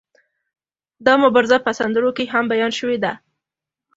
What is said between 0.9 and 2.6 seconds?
دا مبارزه په سندرو کې هم